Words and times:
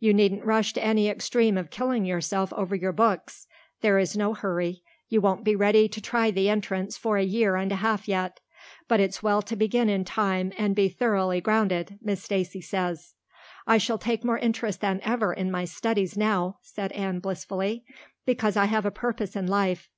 "You 0.00 0.12
needn't 0.12 0.44
rush 0.44 0.72
to 0.72 0.82
any 0.84 1.08
extreme 1.08 1.56
of 1.56 1.70
killing 1.70 2.04
yourself 2.04 2.52
over 2.54 2.74
your 2.74 2.90
books. 2.90 3.46
There 3.82 4.00
is 4.00 4.16
no 4.16 4.34
hurry. 4.34 4.82
You 5.08 5.20
won't 5.20 5.44
be 5.44 5.54
ready 5.54 5.88
to 5.90 6.00
try 6.00 6.32
the 6.32 6.48
Entrance 6.48 6.96
for 6.96 7.16
a 7.16 7.22
year 7.22 7.54
and 7.54 7.70
a 7.70 7.76
half 7.76 8.08
yet. 8.08 8.40
But 8.88 8.98
it's 8.98 9.22
well 9.22 9.42
to 9.42 9.54
begin 9.54 9.88
in 9.88 10.04
time 10.04 10.52
and 10.58 10.74
be 10.74 10.88
thoroughly 10.88 11.40
grounded, 11.40 12.00
Miss 12.02 12.20
Stacy 12.24 12.60
says." 12.60 13.14
"I 13.64 13.78
shall 13.78 13.98
take 13.98 14.24
more 14.24 14.38
interest 14.38 14.80
than 14.80 14.98
ever 15.04 15.32
in 15.32 15.52
my 15.52 15.66
studies 15.66 16.16
now," 16.16 16.58
said 16.62 16.90
Anne 16.90 17.20
blissfully, 17.20 17.84
"because 18.26 18.56
I 18.56 18.64
have 18.64 18.84
a 18.84 18.90
purpose 18.90 19.36
in 19.36 19.46
life. 19.46 19.88